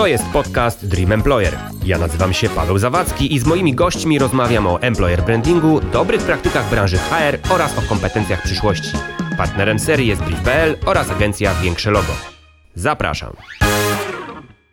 [0.00, 1.58] To jest podcast Dream Employer.
[1.84, 6.70] Ja nazywam się Paweł Zawadzki i z moimi gośćmi rozmawiam o employer brandingu, dobrych praktykach
[6.70, 8.92] branży HR oraz o kompetencjach przyszłości.
[9.36, 12.12] Partnerem serii jest Brief.pl oraz agencja Większe Logo.
[12.74, 13.32] Zapraszam.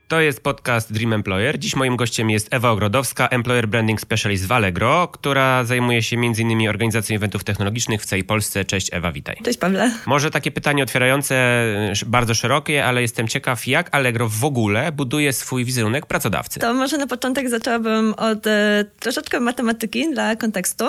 [0.08, 1.60] To jest podcast Dream Employer.
[1.60, 6.70] Dziś moim gościem jest Ewa Ogrodowska, Employer Branding Specialist w Allegro, która zajmuje się m.in.
[6.70, 8.66] organizacją eventów technologicznych w całej Polsce.
[8.66, 9.38] Cześć Ewa, witaj.
[9.44, 9.92] Cześć Pawle.
[10.06, 11.64] Może takie pytanie otwierające,
[12.06, 16.60] bardzo szerokie, ale jestem ciekaw, jak Allegro w ogóle buduje swój wizerunek pracodawcy?
[16.60, 20.86] To może na początek zaczęłabym od e, troszeczkę matematyki dla kontekstu.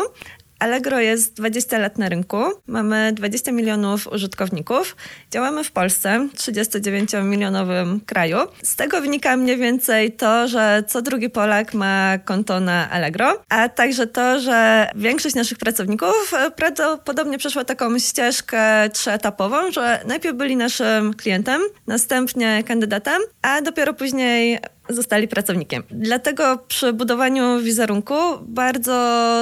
[0.59, 2.37] Allegro jest 20 lat na rynku,
[2.67, 4.97] mamy 20 milionów użytkowników,
[5.31, 8.39] działamy w Polsce, 39-milionowym kraju.
[8.63, 13.69] Z tego wynika mniej więcej to, że co drugi Polak ma konto na Allegro, a
[13.69, 21.15] także to, że większość naszych pracowników prawdopodobnie przeszła taką ścieżkę trzyetapową, że najpierw byli naszym
[21.15, 25.83] klientem, następnie kandydatem, a dopiero później zostali pracownikiem.
[25.91, 28.93] Dlatego przy budowaniu wizerunku bardzo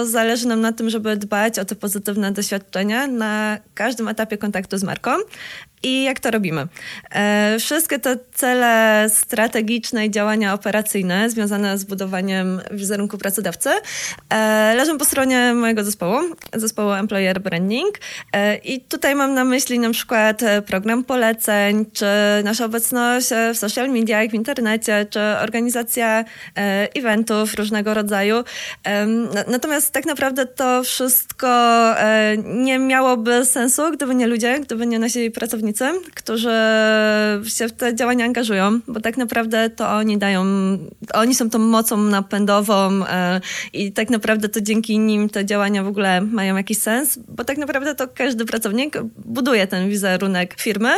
[0.06, 4.82] zależy nam na tym, żeby dbać o te pozytywne doświadczenia na każdym etapie kontaktu z
[4.82, 5.10] marką.
[5.82, 6.66] I jak to robimy?
[7.10, 13.70] E, wszystkie te cele strategiczne i działania operacyjne związane z budowaniem wizerunku pracodawcy
[14.30, 16.18] e, leżą po stronie mojego zespołu,
[16.54, 17.98] zespołu Employer Branding.
[18.32, 22.06] E, I tutaj mam na myśli na przykład program poleceń, czy
[22.44, 26.24] nasza obecność w social mediach, w internecie, czy organizacja
[26.94, 28.44] eventów różnego rodzaju.
[29.46, 31.48] Natomiast tak naprawdę to wszystko
[32.44, 35.65] nie miałoby sensu, gdyby nie ludzie, gdyby nie nasi pracownicy
[36.14, 36.50] którzy
[37.46, 40.44] się w te działania angażują, bo tak naprawdę to oni dają,
[41.14, 43.40] oni są tą mocą napędową e,
[43.72, 47.58] i tak naprawdę to dzięki nim te działania w ogóle mają jakiś sens, bo tak
[47.58, 50.90] naprawdę to każdy pracownik buduje ten wizerunek firmy.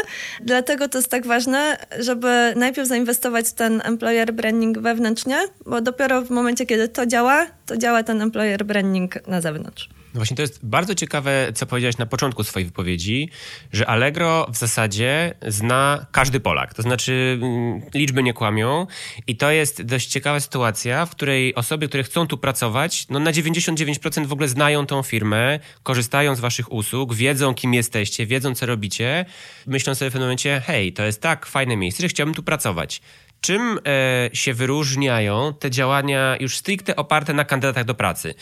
[0.43, 6.31] Dlatego to jest tak ważne, żeby najpierw zainwestować ten employer branding wewnętrznie, bo dopiero w
[6.31, 9.98] momencie, kiedy to działa, to działa ten employer branding na zewnątrz.
[10.15, 13.31] No właśnie to jest bardzo ciekawe, co powiedziałeś na początku swojej wypowiedzi,
[13.73, 16.75] że Allegro w zasadzie zna każdy Polak.
[16.75, 18.87] To znaczy mm, liczby nie kłamią
[19.27, 23.33] i to jest dość ciekawa sytuacja, w której osoby, które chcą tu pracować, no na
[23.33, 28.67] 99% w ogóle znają tą firmę, korzystają z waszych usług, wiedzą kim jesteście, wiedzą co
[28.67, 29.25] robicie,
[29.67, 33.01] myślą sobie w pewnym momencie, hej, to jest tak fajne miejsce, że chciałbym tu pracować.
[33.41, 38.35] Czym e, się wyróżniają te działania już stricte oparte na kandydatach do pracy?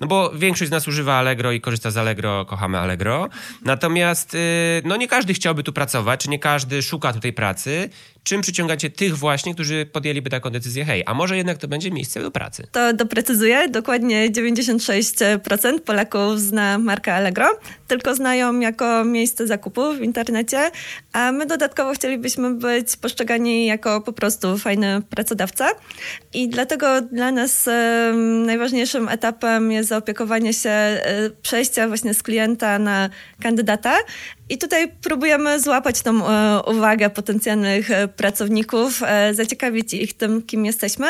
[0.00, 3.28] No bo większość z nas używa Allegro i korzysta z Allegro, kochamy Allegro.
[3.64, 4.38] Natomiast y,
[4.84, 7.90] no nie każdy chciałby tu pracować, czy nie każdy szuka tutaj pracy.
[8.28, 12.22] Czym przyciągacie tych właśnie, którzy podjęliby taką decyzję, hej, a może jednak to będzie miejsce
[12.22, 12.66] do pracy?
[12.72, 13.68] To doprecyzuję.
[13.68, 17.46] Dokładnie 96% Polaków zna markę Allegro,
[17.86, 20.70] tylko znają jako miejsce zakupu w internecie,
[21.12, 25.68] a my dodatkowo chcielibyśmy być postrzegani jako po prostu fajny pracodawca.
[26.34, 27.68] I dlatego dla nas
[28.46, 30.70] najważniejszym etapem jest zaopiekowanie się,
[31.26, 33.10] y, przejścia właśnie z klienta na
[33.42, 33.96] kandydata.
[34.50, 40.66] I tutaj próbujemy złapać tą e, uwagę potencjalnych e, pracowników, e, zaciekawić ich tym, kim
[40.66, 41.06] jesteśmy.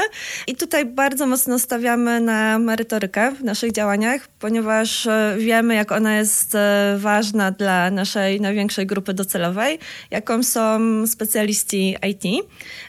[0.46, 6.56] I tutaj bardzo mocno stawiamy na merytorykę w naszych działaniach, ponieważ wiemy, jak ona jest
[6.96, 9.78] ważna dla naszej największej grupy docelowej,
[10.10, 12.44] jaką są specjaliści IT.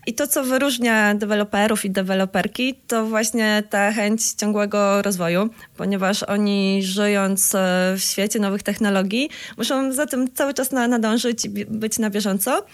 [0.07, 6.79] I to, co wyróżnia deweloperów i deweloperki, to właśnie ta chęć ciągłego rozwoju, ponieważ oni
[6.83, 7.51] żyjąc
[7.95, 12.65] w świecie nowych technologii, muszą za tym cały czas na, nadążyć i być na bieżąco.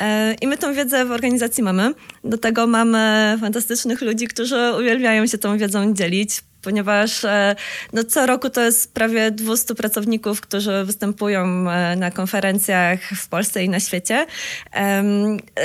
[0.00, 1.94] E, I my tą wiedzę w organizacji mamy.
[2.24, 7.56] Do tego mamy fantastycznych ludzi, którzy uwielbiają się tą wiedzą dzielić ponieważ e,
[7.92, 13.64] no, co roku to jest prawie 200 pracowników, którzy występują e, na konferencjach w Polsce
[13.64, 14.26] i na świecie.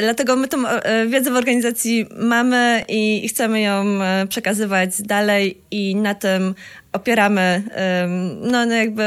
[0.02, 0.58] Dlatego my tą
[1.10, 3.86] wiedzę w organizacji mamy i chcemy ją
[4.30, 6.56] przekazywać dalej i na tym
[6.94, 7.64] opieramy
[8.42, 9.04] no, no jakby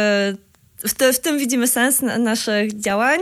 [0.87, 3.21] w, te, w tym widzimy sens na, naszych działań,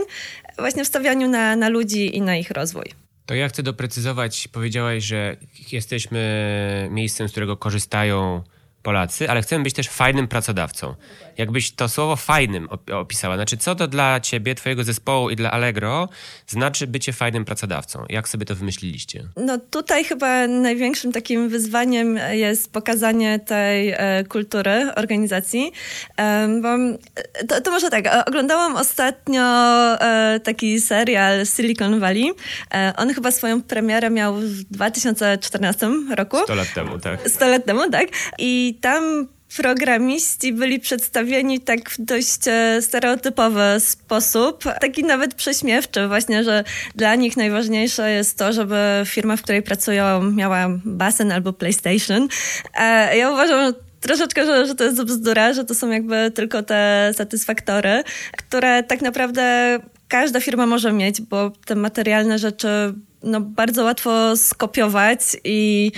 [0.57, 2.85] właśnie w stawianiu na, na ludzi i na ich rozwój.
[3.25, 5.37] To ja chcę doprecyzować, powiedziałaś, że
[5.71, 8.43] jesteśmy miejscem, z którego korzystają
[8.83, 10.95] Polacy, ale chcemy być też fajnym pracodawcą.
[11.37, 16.09] Jakbyś to słowo fajnym opisała, znaczy co to dla ciebie, twojego zespołu i dla Allegro
[16.47, 18.05] znaczy bycie fajnym pracodawcą?
[18.09, 19.23] Jak sobie to wymyśliliście?
[19.37, 25.71] No tutaj chyba największym takim wyzwaniem jest pokazanie tej e, kultury organizacji,
[26.17, 26.69] e, bo
[27.47, 29.41] to, to, może tak, oglądałam ostatnio
[30.01, 32.33] e, taki serial Silicon Valley.
[32.73, 36.37] E, on chyba swoją premierę miał w 2014 roku.
[36.43, 37.29] 100 lat temu, tak.
[37.29, 38.07] 100 lat temu, tak.
[38.39, 39.27] I tam
[39.57, 46.63] programiści byli przedstawieni tak w dość e, stereotypowy sposób, taki nawet prześmiewczy właśnie, że
[46.95, 52.27] dla nich najważniejsze jest to, żeby firma, w której pracują miała basen albo PlayStation.
[52.73, 56.63] E, ja uważam, że troszeczkę, że, że to jest bzdura, że to są jakby tylko
[56.63, 58.03] te satysfaktory,
[58.37, 65.19] które tak naprawdę każda firma może mieć, bo te materialne rzeczy no, bardzo łatwo skopiować
[65.43, 65.91] i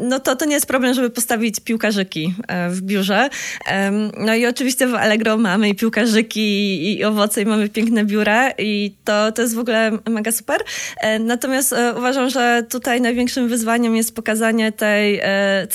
[0.00, 3.28] no to, to nie jest problem, żeby postawić piłkarzyki e, w biurze.
[4.18, 8.94] No i oczywiście w Allegro mamy i piłkarzyki i, owoce i mamy piękne biura i
[9.04, 10.60] to, to jest w ogóle mega super.
[11.00, 15.20] E, natomiast e, uważam, że tutaj największym wyzwaniem jest pokazanie tej,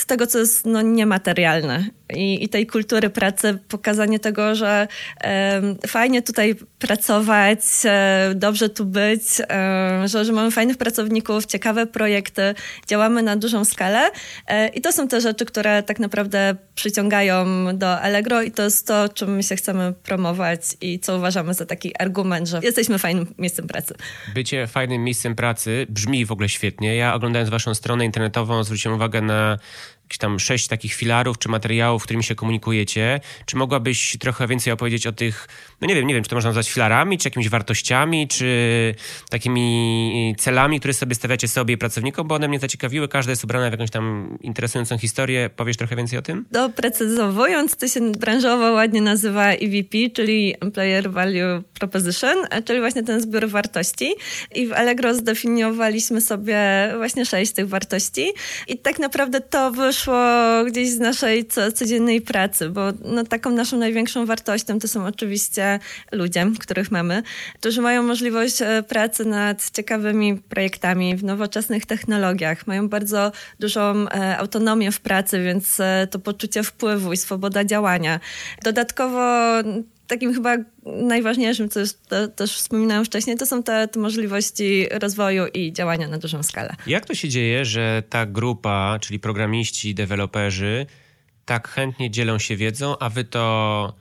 [0.08, 4.88] tego, co jest no, niematerialne i, i tej kultury pracy, pokazanie tego, że
[5.88, 9.22] fajnie tutaj pracować, e, dobrze tu być,
[10.06, 12.56] że, że mamy fajnych pracowników, ciekawe projekty,
[12.88, 14.10] działamy na dużą skalę
[14.48, 17.46] e, i to są te rzeczy, które tak naprawdę przyciągają
[17.78, 21.66] do Allegro i to jest to, czym my się chcemy promować i co uważamy za
[21.66, 23.94] taki argument, że jesteśmy fajnym miejscem pracy.
[24.34, 26.96] Bycie fajnym miejscem pracy brzmi w ogóle świetnie.
[26.96, 29.58] Ja oglądając waszą stronę internetową zwróciłem uwagę na
[30.10, 33.20] jakieś tam sześć takich filarów czy materiałów, którymi się komunikujecie.
[33.46, 35.48] Czy mogłabyś trochę więcej opowiedzieć o tych,
[35.82, 38.96] no nie wiem, nie wiem, czy to można nazwać filarami, czy jakimiś wartościami, czy
[39.30, 43.08] takimi celami, które sobie stawiacie sobie i pracownikom, bo one mnie zaciekawiły.
[43.08, 45.50] Każda jest ubrana w jakąś tam interesującą historię.
[45.56, 46.46] Powiesz trochę więcej o tym?
[46.52, 53.50] Doprecyzowując, to się branżowo ładnie nazywa EVP, czyli Employer Value Proposition, czyli właśnie ten zbiór
[53.50, 54.14] wartości.
[54.56, 56.58] I w Allegro zdefiniowaliśmy sobie
[56.98, 58.32] właśnie sześć tych wartości.
[58.68, 63.50] I tak naprawdę to wyszło wyszło gdzieś z naszej co, codziennej pracy, bo no, taką
[63.50, 65.80] naszą największą wartością to są oczywiście
[66.12, 67.24] ludzie, których mamy,
[67.60, 74.38] którzy mają możliwość e, pracy nad ciekawymi projektami w nowoczesnych technologiach, mają bardzo dużą e,
[74.38, 78.20] autonomię w pracy, więc e, to poczucie wpływu i swoboda działania.
[78.64, 79.54] Dodatkowo
[80.10, 85.48] takim chyba najważniejszym, co już to, też wspominałam wcześniej, to są te, te, możliwości rozwoju
[85.54, 86.76] i działania na dużą skalę.
[86.88, 90.86] Jak to się dzieje, że ta grupa, czyli programiści, deweloperzy,
[91.46, 93.96] tak chętnie dzielą się wiedzą, a wy to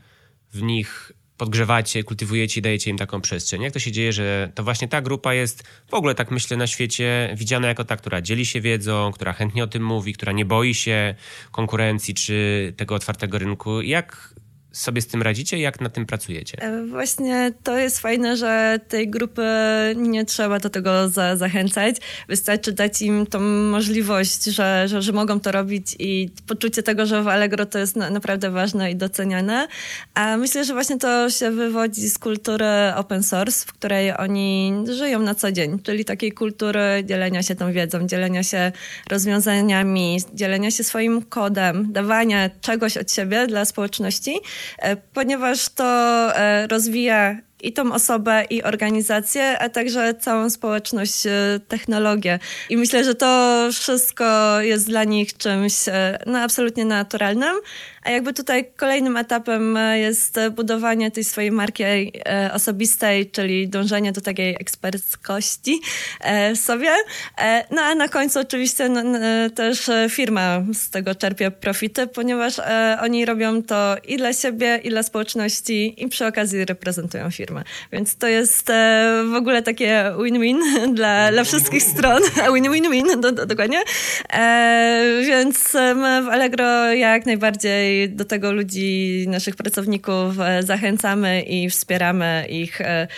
[0.53, 3.63] w nich podgrzewacie, kultywujecie i dajecie im taką przestrzeń.
[3.63, 6.67] Jak to się dzieje, że to właśnie ta grupa jest w ogóle, tak myślę, na
[6.67, 10.45] świecie widziana jako ta, która dzieli się wiedzą, która chętnie o tym mówi, która nie
[10.45, 11.15] boi się
[11.53, 13.83] konkurencji czy tego otwartego rynku.
[13.83, 14.35] Jak
[14.79, 15.59] sobie z tym radzicie?
[15.59, 16.63] Jak nad tym pracujecie?
[16.63, 19.43] E, właśnie to jest fajne, że tej grupy
[19.97, 21.97] nie trzeba do tego za, zachęcać.
[22.29, 23.41] Wystarczy dać im tą
[23.71, 27.97] możliwość, że, że, że, mogą to robić i poczucie tego, że w Allegro to jest
[27.97, 29.69] na, naprawdę ważne i doceniane.
[30.15, 32.67] A myślę, że właśnie to się wywodzi z kultury
[32.97, 37.73] open source, w której oni żyją na co dzień, czyli takiej kultury dzielenia się tą
[37.73, 38.73] wiedzą, dzielenia się
[39.11, 44.41] rozwiązaniami, dzielenia się swoim kodem, dawania czegoś od siebie dla społeczności.
[44.79, 45.85] E, ponieważ to
[46.37, 51.31] e, rozwija i tą osobę, i organizację, a także całą społeczność, e,
[51.69, 52.39] technologię.
[52.71, 55.75] I myślę, że to wszystko jest dla nich czymś
[56.27, 57.57] no, absolutnie naturalnym.
[58.09, 64.13] A jakby tutaj kolejnym etapem e, jest budowanie tej swojej marki e, osobistej, czyli dążenie
[64.13, 65.81] do takiej eksperckości
[66.21, 66.91] e, sobie.
[67.71, 68.91] No a na końcu oczywiście
[69.55, 72.61] też firma z tego czerpie profity, ponieważ
[73.03, 77.65] oni robią to i dla siebie, i dla społeczności, i przy okazji reprezentują firmę.
[77.93, 78.67] Więc to jest
[79.31, 80.61] w ogóle takie win-win
[80.99, 82.23] dla, dla wszystkich stron.
[82.55, 83.83] Win-win-win, do, do, dokładnie.
[85.27, 92.47] Więc my w Allegro jak najbardziej do tego ludzi, naszych pracowników e, zachęcamy i wspieramy
[92.51, 93.09] ich e,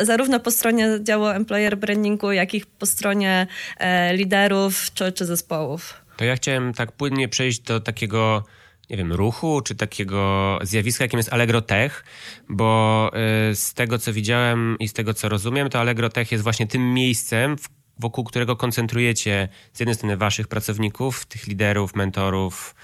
[0.00, 3.46] zarówno po stronie działu employer brandingu, jak i po stronie
[3.78, 5.94] e, liderów czy, czy zespołów.
[6.16, 8.44] To ja chciałem tak płynnie przejść do takiego
[8.90, 12.04] nie wiem, ruchu, czy takiego zjawiska, jakim jest Allegro Tech,
[12.48, 13.10] bo
[13.54, 16.94] z tego, co widziałem i z tego, co rozumiem, to Allegro Tech jest właśnie tym
[16.94, 17.56] miejscem,
[17.98, 22.74] wokół którego koncentrujecie z jednej strony waszych pracowników, tych liderów, mentorów,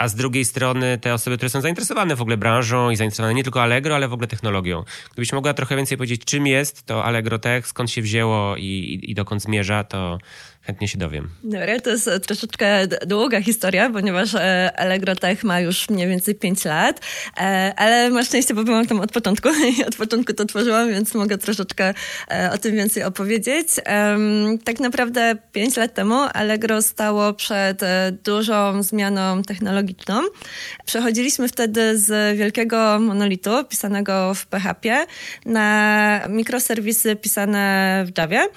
[0.00, 3.42] a z drugiej strony te osoby, które są zainteresowane w ogóle branżą i zainteresowane nie
[3.42, 4.84] tylko Allegro, ale w ogóle technologią.
[5.12, 9.10] Gdybyś mogła trochę więcej powiedzieć, czym jest to Allegro Tech, skąd się wzięło i, i,
[9.10, 10.18] i dokąd zmierza, to
[10.62, 11.28] chętnie się dowiem.
[11.44, 16.34] Dobra, to jest e, troszeczkę długa historia, ponieważ e, Allegro Tech ma już mniej więcej
[16.34, 17.00] 5 lat,
[17.36, 19.48] e, ale masz szczęście, bo byłam tam od początku
[19.78, 21.94] i od początku to tworzyłam, więc mogę troszeczkę
[22.52, 23.68] o tym więcej opowiedzieć.
[24.64, 27.80] Tak naprawdę 5 lat temu Allegro stało przed
[28.24, 30.22] dużą zmianą technologiczną.
[30.86, 35.06] Przechodziliśmy wtedy z wielkiego monolitu pisanego w PHP
[35.46, 38.48] na mikroserwisy pisane w Javie.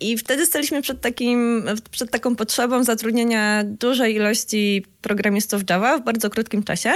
[0.00, 6.30] I wtedy staliśmy przed, takim, przed taką potrzebą zatrudnienia dużej ilości programistów Java w bardzo
[6.30, 6.92] krótkim czasie.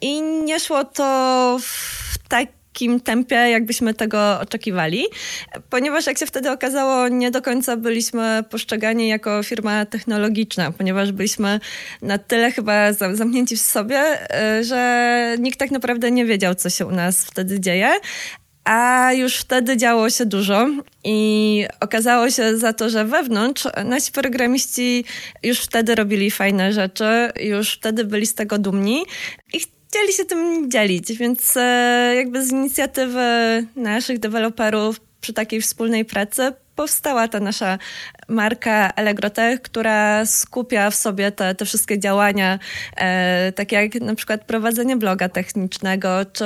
[0.00, 5.04] I nie szło to w tak takim tempie, jakbyśmy tego oczekiwali,
[5.70, 11.60] ponieważ jak się wtedy okazało, nie do końca byliśmy postrzegani jako firma technologiczna, ponieważ byliśmy
[12.02, 16.86] na tyle chyba zamknięci w sobie, e, że nikt tak naprawdę nie wiedział, co się
[16.86, 17.90] u nas wtedy dzieje.
[18.68, 20.66] A już wtedy działo się dużo
[21.04, 25.04] i okazało się za to, że wewnątrz nasi programiści
[25.42, 29.04] już wtedy robili fajne rzeczy, już wtedy byli z tego dumni
[29.52, 33.20] i chcieli się tym dzielić, więc e, jakby z inicjatywy
[33.76, 37.78] naszych deweloperów przy takiej wspólnej pracy powstała ta nasza
[38.28, 42.58] marka Allegrotech, która skupia w sobie te, te wszystkie działania,
[42.96, 46.44] e, takie jak na przykład prowadzenie bloga technicznego, czy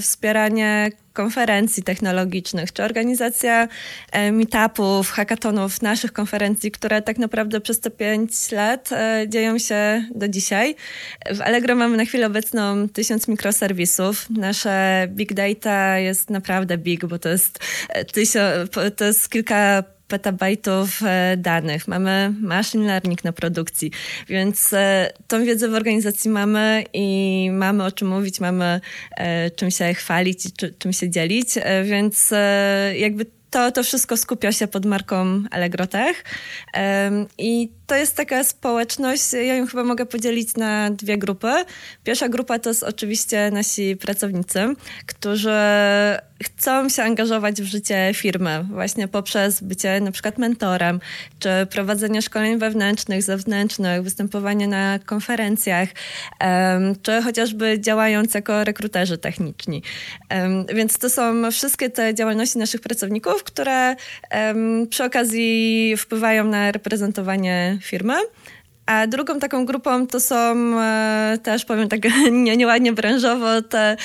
[0.00, 0.90] wspieranie
[1.20, 3.68] konferencji technologicznych, czy organizacja
[4.12, 10.04] e, meetupów, hackathonów, naszych konferencji, które tak naprawdę przez te pięć lat e, dzieją się
[10.14, 10.74] do dzisiaj.
[11.30, 14.30] W Allegro mamy na chwilę obecną tysiąc mikroserwisów.
[14.30, 17.58] Nasze big data jest naprawdę big, bo to jest,
[17.88, 23.90] e, tysiąc, to jest kilka petabajtów e, danych, mamy machine learning na produkcji,
[24.28, 28.80] więc e, tą wiedzę w organizacji mamy i mamy o czym mówić, mamy
[29.16, 31.48] e, czym się chwalić i czym się dzielić,
[31.84, 32.34] więc
[32.94, 36.24] jakby to, to wszystko skupia się pod marką Allegro Tech.
[37.38, 41.52] I to jest taka społeczność, ja ją chyba mogę podzielić na dwie grupy.
[42.04, 44.74] Pierwsza grupa to jest oczywiście nasi pracownicy,
[45.06, 45.50] którzy
[46.44, 51.00] chcą się angażować w życie firmy właśnie poprzez bycie na przykład mentorem,
[51.38, 55.88] czy prowadzenie szkoleń wewnętrznych, zewnętrznych, występowanie na konferencjach,
[57.02, 59.82] czy chociażby działając jako rekruterzy techniczni.
[60.74, 63.96] Więc to są wszystkie te działalności naszych pracowników, które
[64.90, 68.14] przy okazji wpływają na reprezentowanie firmy.
[68.90, 70.36] A drugą taką grupą to są
[70.80, 73.96] e, też, powiem tak nie, nieładnie branżowo, te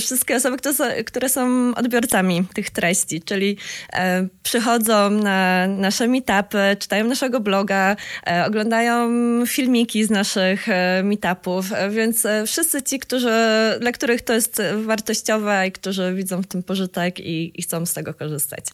[0.00, 3.56] wszystkie osoby, które są, które są odbiorcami tych treści, czyli
[3.92, 7.96] e, przychodzą na nasze meetupy, czytają naszego bloga,
[8.26, 9.10] e, oglądają
[9.46, 10.66] filmiki z naszych
[11.02, 13.32] meetupów, więc wszyscy ci, którzy,
[13.80, 17.94] dla których to jest wartościowe i którzy widzą w tym pożytek i, i chcą z
[17.94, 18.64] tego korzystać.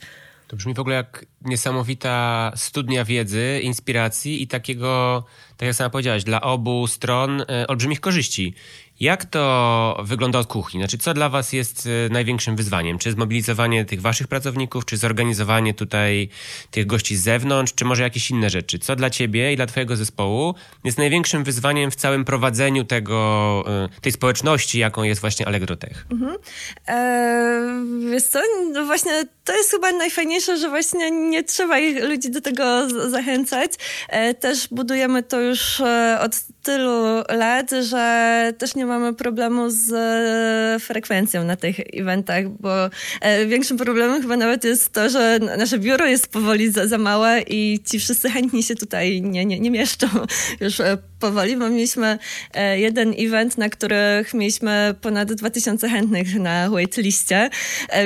[0.50, 5.24] To brzmi w ogóle jak niesamowita studnia wiedzy, inspiracji i takiego,
[5.60, 8.54] tak jak sama powiedziałaś, dla obu stron e, olbrzymich korzyści.
[9.00, 10.80] Jak to wygląda od kuchni?
[10.80, 12.98] Znaczy, co dla Was jest e, największym wyzwaniem?
[12.98, 16.28] Czy zmobilizowanie tych Waszych pracowników, czy zorganizowanie tutaj
[16.70, 18.78] tych gości z zewnątrz, czy może jakieś inne rzeczy?
[18.78, 24.00] Co dla Ciebie i dla Twojego zespołu jest największym wyzwaniem w całym prowadzeniu tego, e,
[24.00, 26.06] tej społeczności, jaką jest właśnie Allegro Tech?
[26.10, 26.36] Mhm.
[26.86, 28.40] Eee, wiesz co,
[28.72, 33.72] no właśnie to jest chyba najfajniejsze, że właśnie nie trzeba ich, ludzi do tego zachęcać.
[34.08, 35.49] Eee, też budujemy to już
[35.80, 42.48] e, od tylu lat, że też nie mamy problemu z e, frekwencją na tych eventach,
[42.48, 42.90] bo
[43.20, 47.42] e, większym problemem chyba nawet jest to, że nasze biuro jest powoli za, za małe
[47.48, 50.06] i ci wszyscy chętni się tutaj nie, nie, nie mieszczą
[50.60, 52.18] już e, powoli, bo mieliśmy
[52.76, 57.50] jeden event, na których mieliśmy ponad 2000 chętnych na waitliście,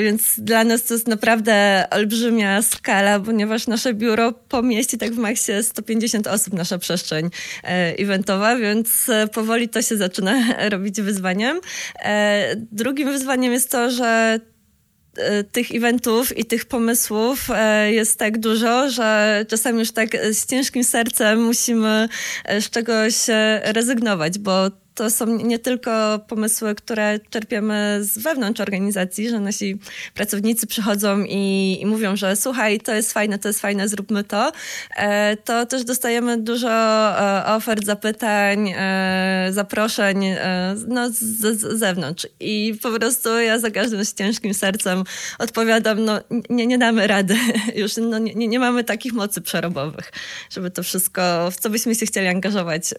[0.03, 5.63] więc dla nas to jest naprawdę olbrzymia skala, ponieważ nasze biuro pomieści tak w maksie
[5.63, 7.31] 150 osób, nasza przestrzeń
[7.99, 10.35] eventowa, więc powoli to się zaczyna
[10.73, 11.61] robić wyzwaniem.
[12.03, 14.41] E, drugim wyzwaniem jest to, że
[15.17, 20.47] e, tych eventów i tych pomysłów e, jest tak dużo, że czasami już tak z
[20.47, 22.09] ciężkim sercem musimy
[22.61, 23.15] z czegoś
[23.63, 29.79] rezygnować, bo to są nie tylko pomysły, które czerpiemy z wewnątrz organizacji, że nasi
[30.15, 34.53] pracownicy przychodzą i, i, mówią, że słuchaj, to jest fajne, to jest fajne, zróbmy to.
[34.97, 40.25] E, to też dostajemy dużo e, ofert, zapytań, e, zaproszeń
[40.89, 42.27] no, z, z, zewnątrz.
[42.41, 45.05] I po prostu ja za każdym z ciężkim sercem
[45.39, 46.21] odpowiadam, no
[46.51, 47.37] nie, nie damy rady.
[47.75, 50.13] Już no, nie, nie mamy takich mocy przerobowych,
[50.51, 52.95] żeby to wszystko, w co byśmy się chcieli angażować,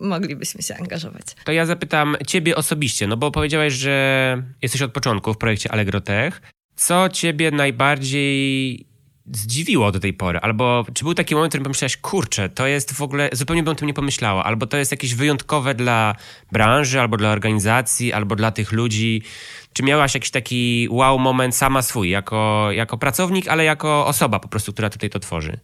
[0.00, 1.22] moglibyśmy się angażować.
[1.44, 6.00] To ja zapytam ciebie osobiście, no bo powiedziałeś, że jesteś od początku w projekcie Allegro
[6.00, 6.42] Tech.
[6.76, 8.86] Co ciebie najbardziej
[9.32, 10.38] zdziwiło do tej pory?
[10.38, 13.72] Albo czy był taki moment, w którym pomyślałeś, kurczę, to jest w ogóle, zupełnie bym
[13.72, 16.14] o tym nie pomyślała, albo to jest jakieś wyjątkowe dla
[16.52, 19.22] branży, albo dla organizacji, albo dla tych ludzi.
[19.72, 24.48] Czy miałaś jakiś taki wow moment sama swój, jako, jako pracownik, ale jako osoba po
[24.48, 25.60] prostu, która tutaj to tworzy?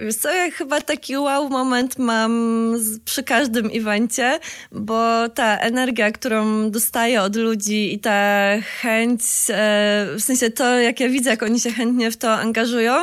[0.00, 2.72] Wiesz co, ja chyba taki wow moment mam
[3.04, 4.38] przy każdym evencie,
[4.72, 8.46] bo ta energia, którą dostaję od ludzi i ta
[8.80, 12.94] chęć, e, w sensie to, jak ja widzę, jak oni się chętnie w to angażują,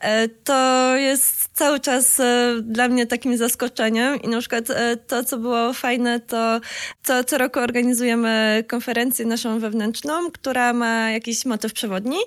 [0.00, 5.24] e, to jest cały czas e, dla mnie takim zaskoczeniem i na przykład e, to,
[5.24, 6.60] co było fajne, to
[7.02, 12.18] co, co roku organizujemy konferencję naszą wewnętrzną, która ma jakiś motyw przewodni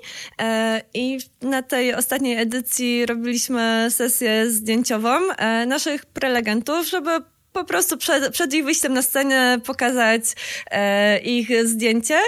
[0.42, 5.20] e, i na tej ostatniej edycji robiliśmy sesję zdjęciową
[5.68, 7.10] naszych prelegentów, żeby
[7.54, 10.24] po prostu przed, przed ich wyjściem na scenę pokazać
[10.72, 12.20] e, ich zdjęcie.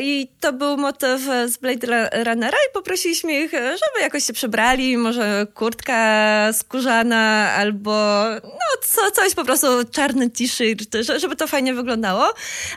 [0.00, 5.46] I to był motyw z Blade Runnera i poprosiliśmy ich, żeby jakoś się przebrali, może
[5.54, 12.34] kurtka skórzana albo no co, coś po prostu czarny t-shirt, żeby to fajnie wyglądało.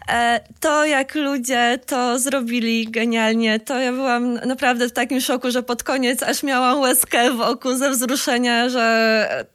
[0.10, 5.64] E, to jak ludzie to zrobili genialnie, to ja byłam naprawdę w takim szoku, że
[5.64, 9.46] pod koniec aż miałam łezkę w oku ze wzruszenia, że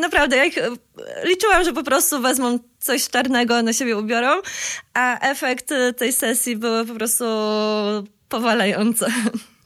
[0.00, 0.58] naprawdę ja ich
[1.24, 4.28] liczyłam, że po prostu wezmą coś czarnego na siebie ubiorą,
[4.94, 7.24] a efekt tej sesji był po prostu
[8.28, 9.06] powalający.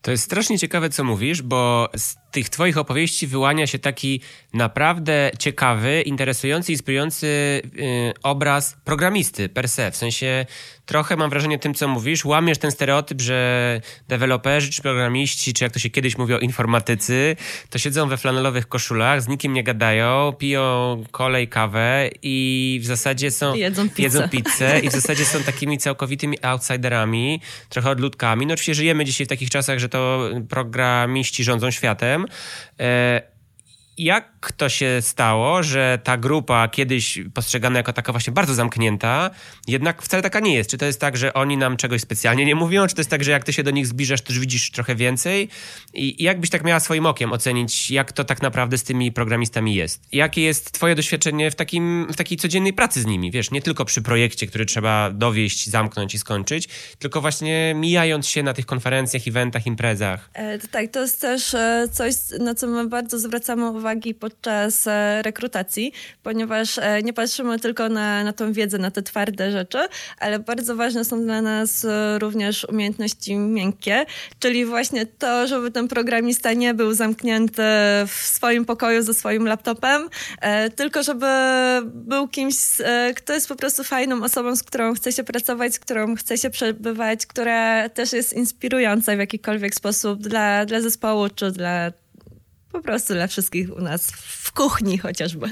[0.05, 4.21] To jest strasznie ciekawe, co mówisz, bo z tych twoich opowieści wyłania się taki
[4.53, 7.27] naprawdę ciekawy, interesujący, inspirujący
[7.75, 9.91] yy, obraz programisty per se.
[9.91, 10.47] W sensie
[10.87, 15.73] trochę mam wrażenie tym, co mówisz, łamiesz ten stereotyp, że deweloperzy, czy programiści, czy jak
[15.73, 17.37] to się kiedyś mówiło, informatycy,
[17.71, 23.31] to siedzą we flanelowych koszulach, z nikim nie gadają, piją kolej, kawę i w zasadzie
[23.31, 23.55] są...
[23.55, 24.03] Jedzą pizzę.
[24.03, 28.47] Jedzą pizzę i w zasadzie są takimi całkowitymi outsiderami, trochę odludkami.
[28.47, 32.27] No oczywiście żyjemy dzisiaj w takich czasach, że to programiści rządzą światem,
[32.81, 33.34] E,
[33.99, 39.31] jak to się stało, że ta grupa kiedyś postrzegana jako taka właśnie bardzo zamknięta,
[39.69, 40.71] jednak wcale taka nie jest?
[40.71, 43.25] Czy to jest tak, że oni nam czegoś specjalnie nie mówią, czy to jest tak,
[43.25, 45.49] że jak ty się do nich zbliżasz, to już widzisz trochę więcej?
[45.95, 49.75] I jak byś tak miała swoim okiem ocenić, jak to tak naprawdę z tymi programistami
[49.75, 50.03] jest?
[50.13, 53.31] Jakie jest twoje doświadczenie w, takim, w takiej codziennej pracy z nimi?
[53.31, 58.43] Wiesz, nie tylko przy projekcie, który trzeba dowieść, zamknąć i skończyć, tylko właśnie mijając się
[58.43, 60.31] na tych konferencjach, eventach, imprezach.
[60.33, 64.14] E, to tak, to jest też e, coś, na co my bardzo zwracamy uwagę uwagi
[64.14, 69.50] podczas e, rekrutacji, ponieważ e, nie patrzymy tylko na, na tą wiedzę, na te twarde
[69.50, 69.79] rzeczy,
[70.19, 74.07] ale bardzo ważne są dla nas e, również umiejętności miękkie,
[74.38, 77.62] czyli właśnie to, żeby ten programista nie był zamknięty
[78.07, 80.09] w swoim pokoju ze swoim laptopem,
[80.76, 81.27] tylko żeby
[81.85, 82.55] był kimś,
[83.16, 86.51] kto jest po prostu fajną osobą, z którą chce się pracować, z którą chce się
[86.51, 91.92] przebywać, która też jest inspirująca w jakikolwiek sposób dla, dla zespołu czy dla
[92.75, 95.47] po prostu dla wszystkich u nas w kuchni chociażby.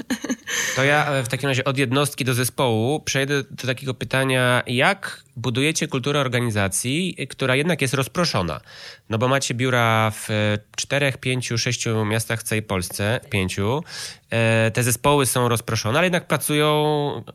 [0.75, 5.23] To ja e, w takim razie od jednostki do zespołu przejdę do takiego pytania, jak
[5.35, 8.61] budujecie kulturę organizacji, która jednak jest rozproszona?
[9.09, 10.29] No bo macie biura w
[10.75, 13.83] czterech, pięciu, sześciu miastach w całej Polsce, pięciu.
[14.29, 16.73] E, te zespoły są rozproszone, ale jednak pracują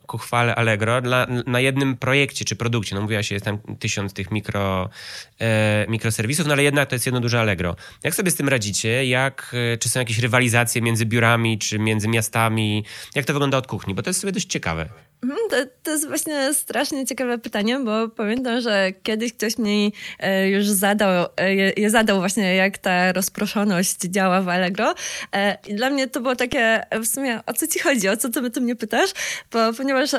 [0.06, 2.94] ku chwale Allegro dla, na jednym projekcie czy produkcie.
[2.94, 4.90] No mówiła się, jest tam tysiąc tych mikro,
[5.40, 7.76] e, mikroserwisów, no ale jednak to jest jedno duże Allegro.
[8.04, 9.06] Jak sobie z tym radzicie?
[9.06, 12.84] Jak, czy są jakieś rywalizacje między biurami, czy między miastami?
[13.14, 13.94] Jak to wygląda od kuchni?
[13.94, 15.07] Bo to jest sobie dość ciekawe.
[15.22, 20.48] Mhm, to, to jest właśnie strasznie ciekawe pytanie, bo pamiętam, że kiedyś ktoś mi e,
[20.48, 24.94] już zadał, e, je zadał właśnie, jak ta rozproszoność działa w Allegro.
[25.34, 28.28] E, I dla mnie to było takie, w sumie, o co ci chodzi, o co
[28.28, 29.10] ty, ty mnie pytasz?
[29.52, 30.10] Bo, ponieważ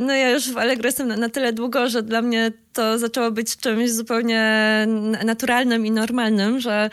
[0.00, 3.30] no ja już w Allegro jestem na, na tyle długo, że dla mnie to zaczęło
[3.30, 4.42] być czymś zupełnie
[5.24, 6.90] naturalnym i normalnym, że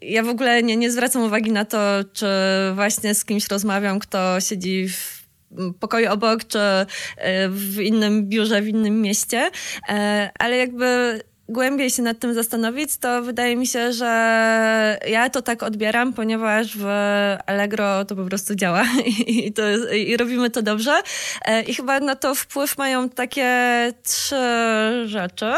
[0.00, 1.78] ja w ogóle nie, nie zwracam uwagi na to,
[2.12, 2.26] czy
[2.74, 5.15] właśnie z kimś rozmawiam, kto siedzi w
[5.80, 6.86] pokoju obok, czy e,
[7.48, 9.50] w innym biurze, w innym mieście,
[9.88, 15.42] e, ale jakby głębiej się nad tym zastanowić, to wydaje mi się, że ja to
[15.42, 16.86] tak odbieram, ponieważ w
[17.46, 18.84] Allegro to po prostu działa
[19.26, 19.62] i, to,
[19.94, 21.02] i robimy to dobrze.
[21.44, 23.48] E, I chyba na to wpływ mają takie
[24.02, 24.36] trzy
[25.04, 25.52] rzeczy.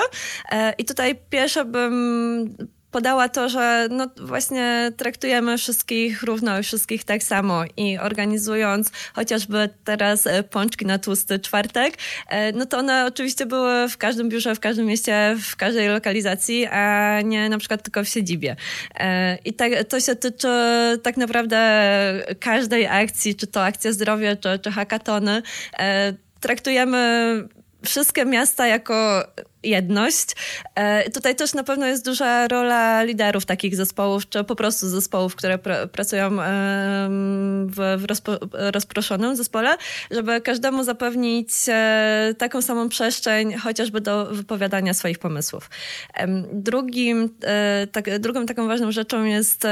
[0.79, 2.57] I tutaj pierwsze bym
[2.90, 10.27] podała to, że no właśnie traktujemy wszystkich równo, wszystkich tak samo i organizując chociażby teraz
[10.27, 11.94] e, pączki na tłusty czwartek,
[12.29, 16.66] e, no to one oczywiście były w każdym biurze, w każdym mieście, w każdej lokalizacji,
[16.66, 18.57] a nie na przykład tylko w siedzibie.
[18.94, 20.48] E, I tak, to się tyczy
[21.03, 21.59] tak naprawdę
[22.40, 25.42] każdej akcji, czy to akcja zdrowia, czy, czy hackatony.
[26.40, 27.48] Traktujemy
[27.85, 29.24] wszystkie miasta jako
[29.62, 30.37] jedność.
[30.75, 35.37] E, tutaj też na pewno jest duża rola liderów takich zespołów, czy po prostu zespołów,
[35.37, 36.37] które pr pracują
[37.66, 39.77] w, w rozpo rozproszonym zespole,
[40.11, 45.71] żeby każdemu zapewnić e, taką samą przestrzeń, chociażby do wypowiadania swoich pomysłów.
[46.53, 49.66] Drugim, e, tak, drugą taką ważną rzeczą jest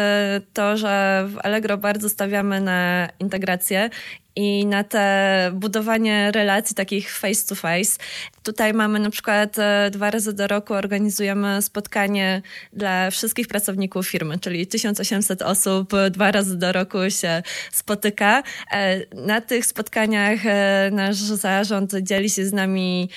[0.53, 3.91] to, że w Allegro bardzo stawiamy na integrację
[4.37, 7.99] i na te budowanie relacji takich face to face.
[8.43, 9.57] Tutaj mamy na przykład
[9.91, 16.59] dwa razy do roku organizujemy spotkanie dla wszystkich pracowników firmy, czyli 1800 osób dwa razy
[16.59, 18.43] do roku się spotyka.
[18.73, 23.09] E, na tych spotkaniach e, nasz zarząd dzieli się z nami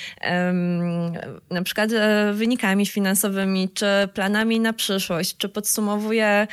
[1.49, 1.89] na przykład
[2.33, 6.47] wynikami finansowymi, czy planami na przyszłość, czy podsumowuje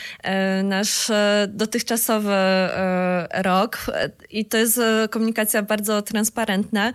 [0.64, 1.10] nasz
[1.48, 2.34] dotychczasowy
[3.34, 3.86] rok.
[4.30, 6.92] I to jest komunikacja bardzo transparentna,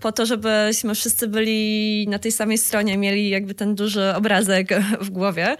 [0.00, 4.68] po to, żebyśmy wszyscy byli na tej samej stronie, mieli jakby ten duży obrazek
[5.00, 5.56] w głowie.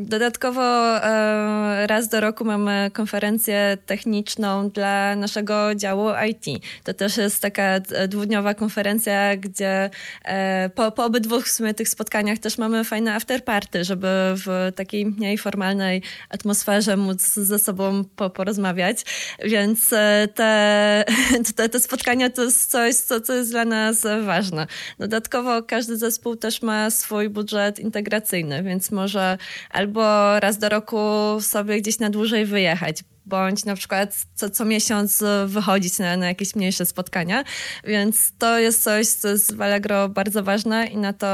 [0.00, 6.64] Dodatkowo e, raz do roku mamy konferencję techniczną dla naszego działu IT.
[6.84, 9.90] To też jest taka dwudniowa konferencja, gdzie
[10.24, 15.06] e, po, po obydwu w sumie tych spotkaniach też mamy fajne afterparty, żeby w takiej
[15.06, 19.04] mniej formalnej atmosferze móc ze sobą po, porozmawiać.
[19.44, 21.04] Więc e, te,
[21.56, 24.66] te, te spotkania to jest coś, co, co jest dla nas ważne.
[24.98, 29.38] Dodatkowo każdy zespół też ma swój budżet integracyjny, więc może
[29.70, 30.00] albo
[30.40, 30.98] raz do roku
[31.40, 36.54] sobie gdzieś na dłużej wyjechać, bądź na przykład co, co miesiąc wychodzić na, na jakieś
[36.54, 37.44] mniejsze spotkania,
[37.84, 41.26] więc to jest coś, co jest w Allegro bardzo ważne i na to,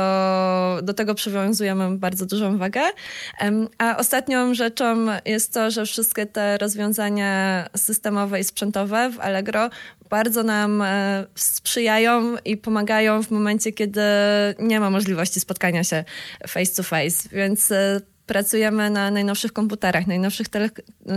[0.82, 2.80] do tego przywiązujemy bardzo dużą wagę.
[3.78, 9.70] A ostatnią rzeczą jest to, że wszystkie te rozwiązania systemowe i sprzętowe w Allegro
[10.10, 14.00] bardzo nam e, sprzyjają i pomagają w momencie, kiedy
[14.58, 16.04] nie ma możliwości spotkania się
[16.48, 20.70] face to face, więc e, pracujemy na najnowszych komputerach, najnowszych tele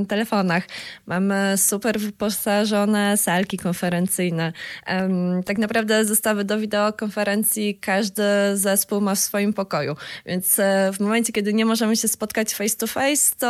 [0.08, 0.63] telefonach.
[1.06, 4.54] Mamy super wyposażone salki konferencyjne.
[5.46, 9.96] Tak naprawdę zestawy do wideokonferencji każdy zespół ma w swoim pokoju.
[10.26, 13.48] Więc e, w momencie, kiedy nie możemy się spotkać face to face, to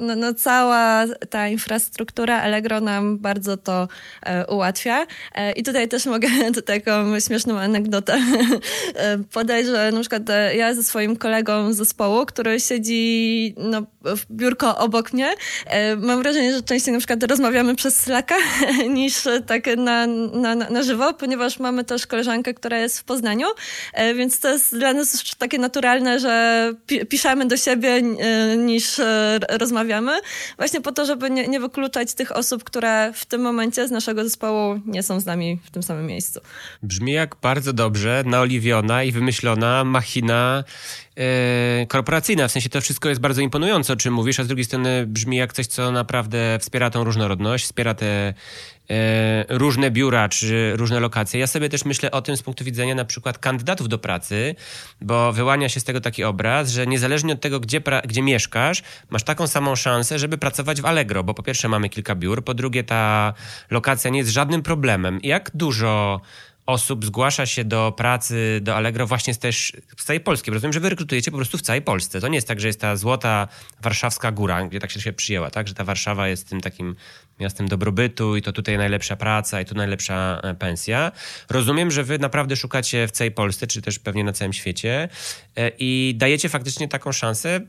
[0.00, 3.88] no, no cała ta infrastruktura Allegro nam bardzo to
[4.22, 5.06] e, ułatwia.
[5.34, 6.28] E, I tutaj też mogę
[6.66, 8.18] taką śmieszną anegdotę
[9.34, 10.22] podać, że na przykład
[10.56, 15.34] ja ze swoim kolegą z zespołu, który który siedzi no, w biurko obok mnie.
[15.66, 18.34] E, mam wrażenie, że częściej na przykład rozmawiamy przez Slacka
[18.88, 19.14] niż
[19.46, 23.46] tak na, na, na żywo, ponieważ mamy też koleżankę, która jest w Poznaniu,
[23.92, 26.72] e, więc to jest dla nas takie naturalne, że
[27.08, 29.00] piszemy do siebie e, niż
[29.48, 30.12] rozmawiamy,
[30.56, 34.24] właśnie po to, żeby nie, nie wykluczać tych osób, które w tym momencie z naszego
[34.24, 36.40] zespołu nie są z nami w tym samym miejscu.
[36.82, 40.64] Brzmi jak bardzo dobrze naoliwiona i wymyślona machina
[41.88, 42.48] korporacyjna.
[42.48, 45.36] W sensie to wszystko jest bardzo imponujące, o czym mówisz, a z drugiej strony brzmi
[45.36, 48.34] jak coś, co naprawdę wspiera tą różnorodność, wspiera te
[48.90, 51.40] e, różne biura czy różne lokacje.
[51.40, 54.54] Ja sobie też myślę o tym z punktu widzenia na przykład kandydatów do pracy,
[55.00, 59.22] bo wyłania się z tego taki obraz, że niezależnie od tego, gdzie, gdzie mieszkasz, masz
[59.22, 62.84] taką samą szansę, żeby pracować w Allegro, bo po pierwsze mamy kilka biur, po drugie
[62.84, 63.34] ta
[63.70, 65.20] lokacja nie jest żadnym problemem.
[65.22, 66.20] Jak dużo
[66.68, 70.50] osób zgłasza się do pracy do Allegro właśnie z też z całej Polski.
[70.50, 72.20] Rozumiem, że wy rekrutujecie po prostu w całej Polsce.
[72.20, 73.48] To nie jest tak, że jest ta złota
[73.82, 75.68] warszawska góra, gdzie tak się, się przyjęła, tak?
[75.68, 76.96] Że ta Warszawa jest tym takim
[77.40, 81.12] miastem dobrobytu i to tutaj najlepsza praca i tu najlepsza e, pensja.
[81.50, 85.08] Rozumiem, że wy naprawdę szukacie w całej Polsce, czy też pewnie na całym świecie
[85.56, 87.60] e, i dajecie faktycznie taką szansę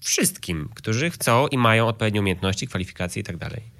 [0.00, 3.73] wszystkim, którzy chcą i mają odpowiednie umiejętności, kwalifikacje i tak dalej.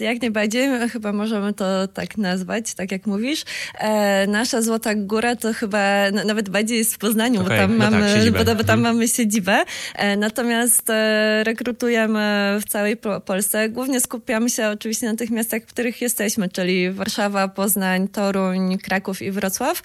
[0.00, 3.44] Jak najbardziej, chyba możemy to tak nazwać, tak jak mówisz.
[3.78, 7.90] E, nasza Złota Góra to chyba nawet bardziej jest w Poznaniu, okay, bo tam, no
[7.90, 8.80] mamy, tak, bo, bo, tam mhm.
[8.80, 9.64] mamy siedzibę.
[9.94, 13.68] E, natomiast e, rekrutujemy w całej Polsce.
[13.68, 19.22] Głównie skupiamy się oczywiście na tych miastach, w których jesteśmy, czyli Warszawa, Poznań, Toruń, Kraków
[19.22, 19.82] i Wrocław.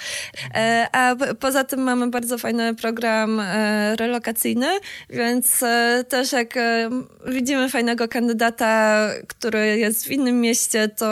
[0.92, 3.42] A poza tym mamy bardzo fajny program
[3.96, 4.68] relokacyjny,
[5.10, 5.64] więc
[6.10, 6.54] też jak
[7.28, 11.08] widzimy fajnego kandydata, który jest w innym mieście, to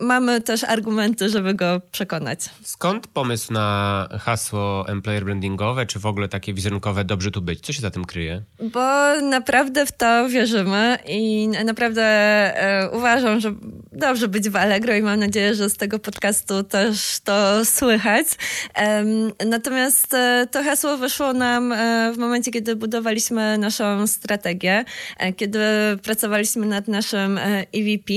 [0.00, 2.40] mamy też argumenty, żeby go przekonać.
[2.62, 7.60] Skąd pomysł na hasło employer brandingowe, czy w ogóle takie wizerunkowe dobrze tu być?
[7.60, 8.42] Co się za tym kryje?
[8.72, 13.54] Bo naprawdę w to wierzymy i naprawdę e, uważam, że
[13.92, 18.26] dobrze być w Allegro i mam nadzieję, że z tego podcastu też to słychać.
[18.74, 19.04] E,
[19.46, 24.84] natomiast e, to hasło wyszło nam e, w momencie, kiedy budowaliśmy naszą strategię,
[25.18, 25.58] e, kiedy
[26.02, 27.38] pracowaliśmy nad naszym naszym
[27.72, 28.12] EVP,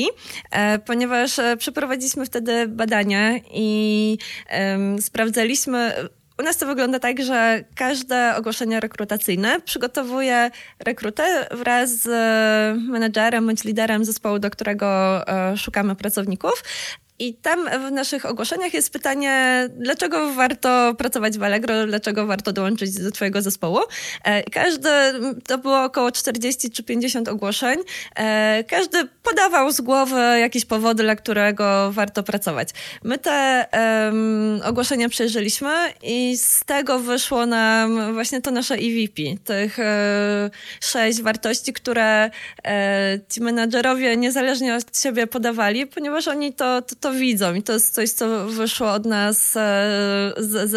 [0.52, 4.18] e, ponieważ e, przeprowadziliśmy wtedy badania i
[5.00, 5.94] sprawdzaliśmy
[6.40, 12.08] u nas to wygląda tak, że każde ogłoszenie rekrutacyjne przygotowuje rekrutę wraz z
[12.90, 14.88] menedżerem bądź liderem zespołu, do którego
[15.28, 16.64] e, szukamy pracowników.
[17.20, 23.00] I tam w naszych ogłoszeniach jest pytanie, dlaczego warto pracować w Allegro, dlaczego warto dołączyć
[23.00, 23.80] do Twojego zespołu.
[24.24, 24.90] E, każdy,
[25.48, 27.80] to było około 40 czy 50 ogłoszeń.
[28.16, 32.70] E, każdy podawał z głowy jakieś powody, dla którego warto pracować.
[33.04, 39.80] My te um, ogłoszenia przejrzeliśmy i z tego wyszło nam właśnie to nasze EVP, tych
[39.80, 40.50] e,
[40.82, 42.30] sześć wartości, które
[43.30, 47.74] ci menadżerowie niezależnie od siebie podawali, ponieważ oni to, to, to to widzą i to
[47.74, 50.34] jest coś, co wyszło od nas e,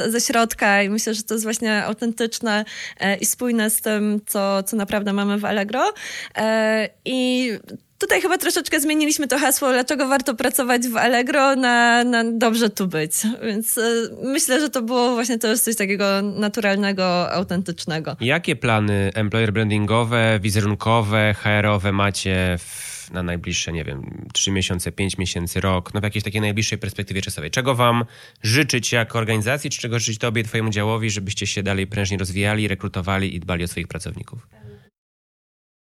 [0.09, 2.65] ze środka i myślę, że to jest właśnie autentyczne
[3.01, 5.93] e, i spójne z tym, co, co naprawdę mamy w Allegro.
[6.37, 7.51] E, I
[7.99, 12.87] tutaj chyba troszeczkę zmieniliśmy to hasło, dlaczego warto pracować w Allegro na, na dobrze tu
[12.87, 13.13] być.
[13.43, 13.81] Więc
[14.23, 18.17] myślę, że to było właśnie to coś takiego naturalnego, autentycznego.
[18.21, 25.19] Jakie plany employer brandingowe, wizerunkowe, HR-owe macie w na najbliższe, nie wiem, 3 miesiące, 5
[25.19, 27.51] miesięcy, rok, no w jakiejś takiej najbliższej perspektywie czasowej?
[27.51, 28.05] Czego wam
[28.43, 33.37] życzyć jako organizacji, czy czego życzyć tobie, twojemu działowi, żebyście się dalej prężnie rozwijali, rekrutowali
[33.37, 34.47] i dbali o swoich pracowników?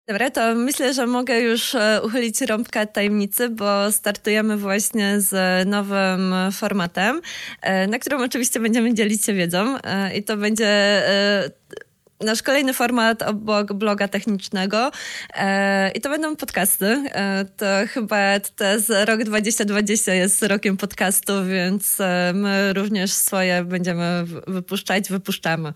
[0.09, 6.35] Dobra, to myślę, że mogę już e, uchylić rąbkę tajemnicy, bo startujemy właśnie z nowym
[6.53, 7.21] formatem,
[7.63, 11.03] e, na którym oczywiście będziemy dzielić się wiedzą e, i to będzie
[12.21, 14.91] nasz kolejny format obok bloga technicznego
[15.35, 16.87] e, i to będą podcasty.
[16.87, 24.25] E, to chyba teraz rok 2020 jest rokiem podcastu, więc e, my również swoje będziemy
[24.47, 25.73] wypuszczać, wypuszczamy.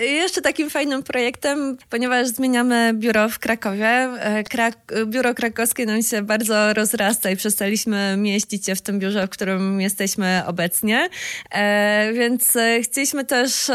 [0.00, 4.76] Jeszcze takim fajnym projektem, ponieważ zmieniamy biuro w Krakowie, e, Krak
[5.06, 9.80] biuro krakowskie nam się bardzo rozrasta i przestaliśmy mieścić się w tym biurze, w którym
[9.80, 11.08] jesteśmy obecnie,
[11.50, 13.70] e, więc e, chcieliśmy też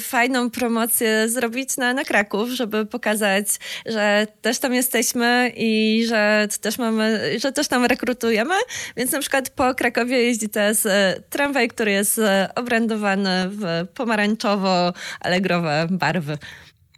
[0.00, 3.46] fajną promocję zrobić zrobić na, na Kraków, żeby pokazać,
[3.86, 8.54] że też tam jesteśmy i że też mamy, że też tam rekrutujemy.
[8.96, 15.86] Więc na przykład po Krakowie jeździ teraz e, tramwaj, który jest e, obrandowany w pomarańczowo-alegrowe
[15.90, 16.38] barwy.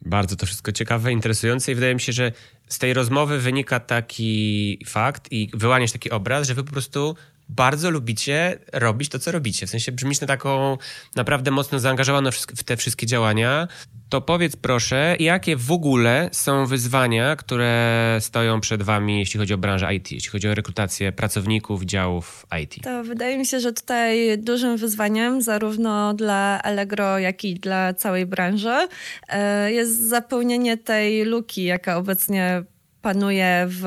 [0.00, 2.32] Bardzo to wszystko ciekawe, interesujące i wydaje mi się, że
[2.68, 7.16] z tej rozmowy wynika taki fakt i wyłaniasz taki obraz, że wy po prostu
[7.56, 9.66] bardzo lubicie robić to, co robicie.
[9.66, 10.78] W sensie brzmisz na taką
[11.16, 13.68] naprawdę mocno zaangażowaną w te wszystkie działania.
[14.08, 19.58] To powiedz proszę, jakie w ogóle są wyzwania, które stoją przed wami, jeśli chodzi o
[19.58, 22.84] branżę IT, jeśli chodzi o rekrutację pracowników działów IT?
[22.84, 28.26] To wydaje mi się, że tutaj dużym wyzwaniem zarówno dla Allegro, jak i dla całej
[28.26, 28.88] branży
[29.28, 32.64] e, jest zapełnienie tej luki, jaka obecnie
[33.02, 33.84] panuje w,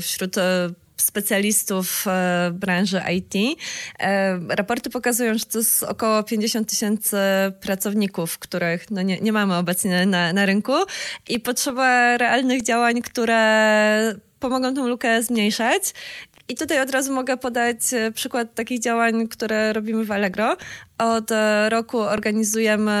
[0.00, 0.36] wśród
[1.02, 3.58] specjalistów e, branży IT.
[4.00, 7.16] E, raporty pokazują, że to jest około 50 tysięcy
[7.60, 10.72] pracowników, których no nie, nie mamy obecnie na, na rynku
[11.28, 15.82] i potrzeba realnych działań, które pomogą tą lukę zmniejszać.
[16.52, 20.56] I tutaj od razu mogę podać e, przykład takich działań, które robimy w Allegro.
[20.98, 22.92] Od e, roku organizujemy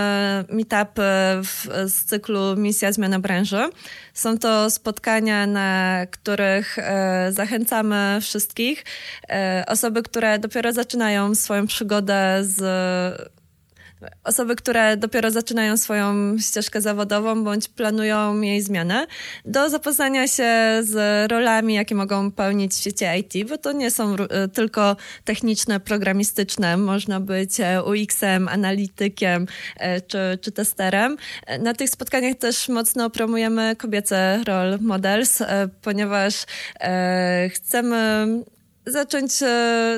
[0.48, 1.02] meetupy
[1.42, 3.68] w, z cyklu Misja Zmiana Branży.
[4.14, 8.84] Są to spotkania, na których e, zachęcamy wszystkich,
[9.28, 12.62] e, osoby, które dopiero zaczynają swoją przygodę z
[14.24, 19.06] osoby, które dopiero zaczynają swoją ścieżkę zawodową bądź planują jej zmianę,
[19.44, 24.14] do zapoznania się z rolami, jakie mogą pełnić w świecie IT, bo to nie są
[24.14, 26.76] e, tylko techniczne, programistyczne.
[26.76, 31.16] Można być e, UX-em, analitykiem e, czy, czy testerem.
[31.60, 35.42] Na tych spotkaniach też mocno promujemy kobiece role models,
[35.82, 36.34] ponieważ
[37.54, 38.26] chcemy
[38.86, 39.32] zacząć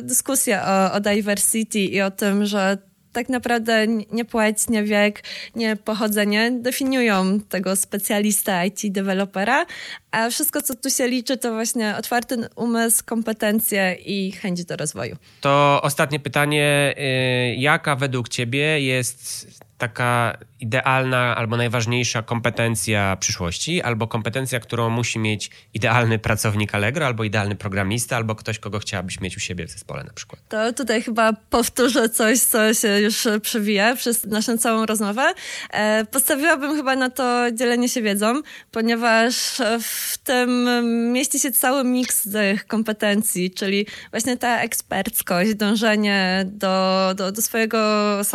[0.03, 2.79] dyskusję o, o diversity i o tym, że
[3.15, 5.23] tak naprawdę nie płeć, nie wiek,
[5.55, 9.67] nie pochodzenie definiują tego specjalista IT dewelopera,
[10.11, 15.17] a wszystko, co tu się liczy, to właśnie otwarty umysł, kompetencje i chęć do rozwoju.
[15.41, 16.95] To ostatnie pytanie.
[16.99, 19.47] Y, jaka według Ciebie jest
[19.79, 27.25] taka idealna albo najważniejsza kompetencja przyszłości, albo kompetencja, którą musi mieć idealny pracownik Allegro, albo
[27.25, 30.41] idealny programista, albo ktoś, kogo chciałabyś mieć u siebie w zespole na przykład?
[30.49, 35.33] To tutaj chyba powtórzę coś, co się już przewija przez naszą całą rozmowę.
[35.71, 39.35] E, postawiłabym chyba na to dzielenie się wiedzą, ponieważ
[39.81, 40.69] w tym
[41.13, 47.79] mieści się cały miks tych kompetencji, czyli właśnie ta eksperckość, dążenie do, do, do swojego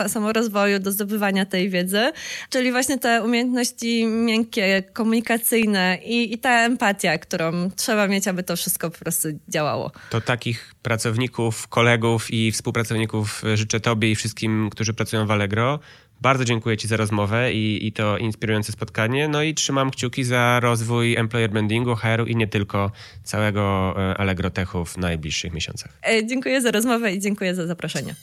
[0.08, 2.12] samorozwoju, do zdobywania tej wiedzy,
[2.50, 8.56] czyli właśnie te umiejętności miękkie, komunikacyjne i, i ta empatia, którą trzeba mieć, aby to
[8.56, 9.92] wszystko po prostu działało.
[10.10, 15.80] To takich pracowników, kolegów i współpracowników życzę Tobie i wszystkim, którzy pracują w Allegro
[16.22, 19.28] Bardzo dziękuję Ci za rozmowę i, i to inspirujące spotkanie.
[19.28, 22.92] No i trzymam kciuki za rozwój employer brandingu, HR-u i nie tylko
[23.24, 26.00] całego e, Allegro Techu w najbliższych miesiącach.
[26.04, 28.16] E, dziękuję za rozmowę i dziękuję za zaproszenie.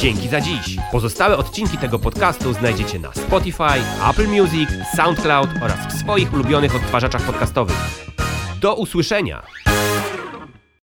[0.00, 0.76] Dzięki za dziś.
[0.92, 7.22] Pozostałe odcinki tego podcastu znajdziecie na Spotify, Apple Music, SoundCloud oraz w swoich ulubionych odtwarzaczach
[7.22, 7.76] podcastowych.
[8.60, 9.42] Do usłyszenia!